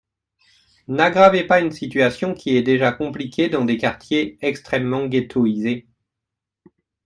[0.87, 5.85] N’aggravez pas une situation qui est déjà compliquée dans des quartiers extrêmement ghettoïsés